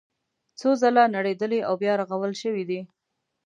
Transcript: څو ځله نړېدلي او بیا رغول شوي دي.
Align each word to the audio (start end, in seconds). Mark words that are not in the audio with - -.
څو 0.59 0.69
ځله 0.81 1.03
نړېدلي 1.15 1.59
او 1.67 1.73
بیا 1.81 1.93
رغول 2.01 2.31
شوي 2.41 2.63
دي. 2.69 2.79